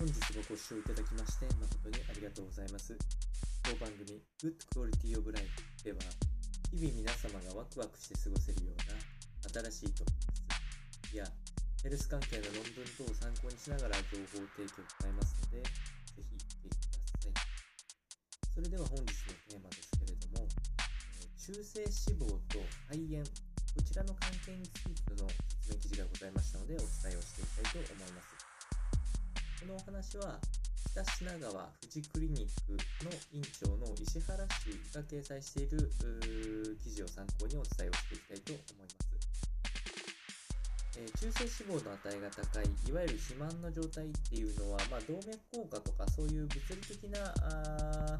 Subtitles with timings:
[0.00, 2.96] 本日もご視聴いただきまして誠にありがとうございます。
[3.60, 5.44] 当番組 Good Quality of Life
[5.84, 6.00] では
[6.72, 8.96] 日々皆様がワクワクして過ごせるような
[9.68, 11.28] 新しいトピックスや
[11.84, 17.44] ヘルス関係の論文等を参考にしながら情報提供を行いますので、ぜひ見てください。
[18.56, 20.48] それでは本日のテーマですけれども、
[21.36, 22.56] 中性脂肪と
[22.88, 25.28] 肺炎、こちらの関係についての
[25.60, 28.39] 説明記事がございましたので、お伝えをしていきたいと思います。
[29.60, 30.40] このお話は、
[30.96, 32.72] 北品川富士クリニック
[33.04, 35.92] の院長の石原氏が掲載している
[36.82, 38.96] 記事を参考にお伝えをしていきたいと思います。
[40.96, 48.18] えー中性脂肪の値が高い、いわゆる肥満の状態っていうのは、まあ、動脈硬化とかそういう物理的な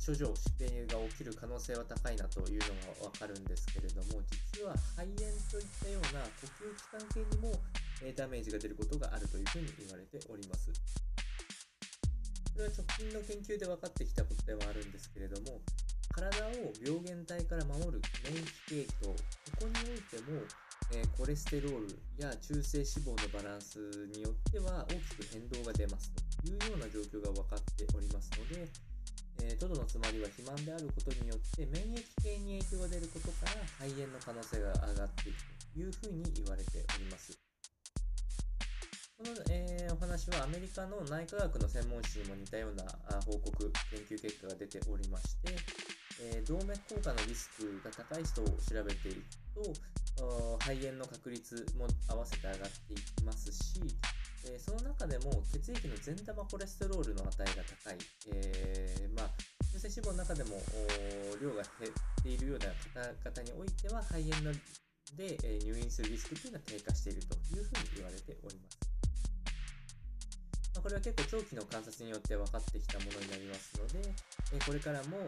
[0.00, 5.20] 症状、疾病が起きる可能性は高いなというのがわかるんですけれども、実は肺炎
[5.52, 7.52] といったような呼吸器官系にも、
[8.16, 10.70] ダメージが出ることがあるというふうに言われております。
[12.52, 15.60] これは直近の研究で分かってきたことではあるんですけれども、
[16.12, 20.40] 体を病原体から守る免疫系統、ここにおいても、
[20.94, 23.78] えコレステロールや中性脂肪のバランス
[24.14, 28.70] によっては大きく変動が出ますというような状況が分かっておりますので、
[29.42, 35.42] えー、トドのつまりは肥満であることによって免疫系に影響が出ることから肺炎の可能性が上がっていく
[35.74, 37.55] というふうに言われております。
[39.16, 42.84] この、えーお話はアメリカの内科学の専門誌にも似たような
[43.24, 45.56] 報告、研究結果が出ておりまして、
[46.20, 49.24] えー動脈硬化のリスクが高い人を調べていく
[49.56, 49.72] と、
[50.60, 53.80] 肺炎の確率も合わせて上がっていきますし、
[54.44, 57.98] えーその中でも血液の善玉コレステロールの値が高い、
[58.34, 59.30] えーまあ、
[59.72, 60.60] 中性脂肪の中でも
[61.40, 62.68] 量が減っているような
[63.24, 64.52] 方々においては肺炎の
[65.16, 67.85] で、え入院するリスクというのは低下しているというふうに
[70.86, 74.06] これは結構長期の観察によって分かってきたものになりますので、
[74.54, 75.18] えこれからも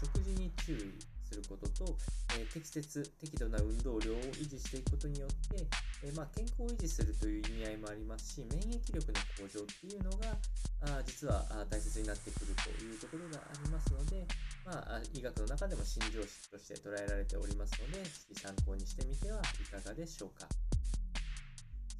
[0.00, 0.88] 食事に注意
[1.28, 1.84] することと、
[2.32, 2.88] え適切、
[3.20, 5.68] 適度な運動量を維持していくことによって、
[6.00, 10.32] えまあ、健康を維持するという意味合いもありますし、免疫力の向上っていうのが、
[10.80, 14.24] あ実は大切になってくるというところがありますので、
[14.64, 20.48] まあ、医学の中でも新常識として捉えられておりますので、ぜひ参考にしてみてはいかがでしょうか。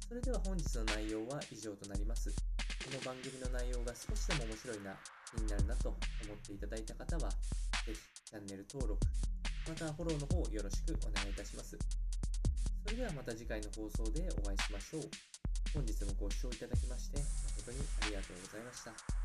[0.09, 2.33] それでは本日の内容は以上となります。
[2.93, 4.93] この番組の内容が少しでも面白いな、
[5.33, 5.97] 気になるなと思
[6.29, 7.31] っていただいた方は、
[7.89, 9.01] ぜひチャンネル登録、
[9.65, 11.73] またフォローの方よろしくお願いいたします。
[12.85, 15.09] それではまた次回の放送でお会いしましょう。
[15.73, 17.17] 本日もご視聴いただきまして
[17.57, 19.22] 誠にありがとうございました。